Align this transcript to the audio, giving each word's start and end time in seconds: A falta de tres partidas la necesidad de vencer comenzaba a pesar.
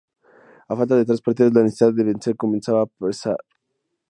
A 0.71 0.73
falta 0.79 0.95
de 0.97 1.05
tres 1.05 1.21
partidas 1.21 1.53
la 1.53 1.61
necesidad 1.61 1.93
de 1.93 2.03
vencer 2.05 2.35
comenzaba 2.35 2.81
a 2.81 2.85
pesar. 2.87 3.37